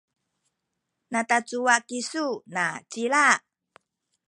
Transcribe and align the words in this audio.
natacuwa 1.11 1.75
kisu 1.87 2.27
nacila? 2.53 3.25